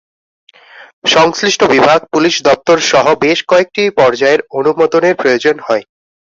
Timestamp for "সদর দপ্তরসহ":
2.35-3.05